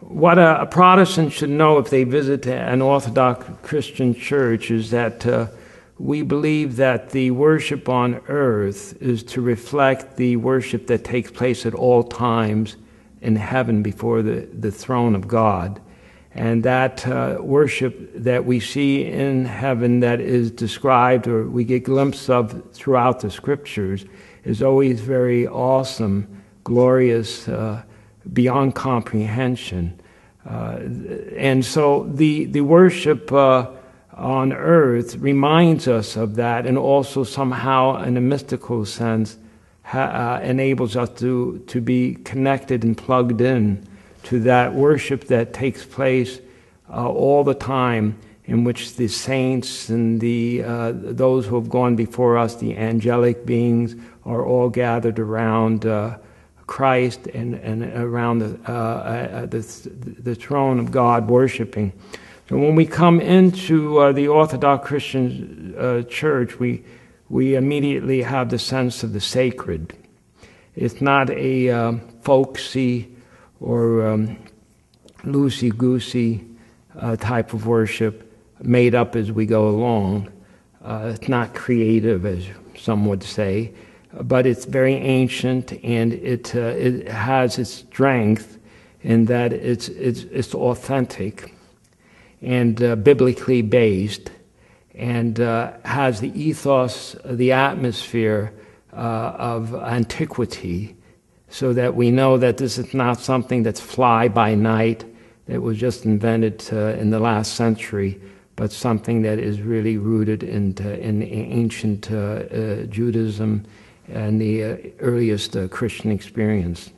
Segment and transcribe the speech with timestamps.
[0.00, 5.24] what a, a, Protestant should know if they visit an Orthodox Christian church is that
[5.26, 5.48] uh,
[5.98, 11.64] we believe that the worship on earth is to reflect the worship that takes place
[11.64, 12.76] at all times
[13.22, 15.80] in heaven before the, the throne of God.
[16.32, 21.84] And that uh, worship that we see in heaven that is described or we get
[21.84, 24.04] glimpses of throughout the scriptures
[24.42, 27.84] is always very awesome, glorious, uh,
[28.32, 30.00] beyond comprehension.
[30.48, 30.78] Uh,
[31.36, 33.66] and so the, the worship uh,
[34.12, 39.38] on earth reminds us of that and also somehow, in a mystical sense,
[39.82, 43.86] ha- uh, enables us to, to be connected and plugged in
[44.24, 46.40] to that worship that takes place
[46.90, 51.96] uh, all the time, in which the saints and the, uh, those who have gone
[51.96, 53.96] before us, the angelic beings,
[54.26, 56.16] are all gathered around uh,
[56.66, 61.92] Christ and, and around the, uh, uh, the, the, throne of God, worshiping.
[62.48, 66.82] So when we come into uh, the Orthodox Christian church, we,
[67.28, 69.94] we immediately have the sense of the sacred.
[70.74, 73.14] It's not a um, folksy
[73.60, 74.38] or um,
[75.22, 76.44] loosey goosey
[76.98, 80.30] uh, type of worship made up as we go along.
[80.82, 83.72] Uh, it's not creative, as some would say,
[84.22, 88.58] but it's very ancient and it, uh, it has its strength
[89.02, 91.54] in that it's, it's, it's authentic
[92.40, 94.30] and uh, biblically based
[94.94, 98.52] and uh, has the ethos, the atmosphere
[98.92, 100.96] uh, of antiquity
[101.48, 105.04] so that we know that this is not something that's fly by night
[105.46, 108.20] that was just invented uh, in the last century,
[108.56, 113.64] but something that is really rooted in, in ancient uh, uh, Judaism
[114.08, 116.92] and the uh, earliest uh, Christian experience.